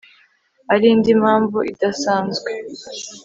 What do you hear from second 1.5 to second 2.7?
idasanzwe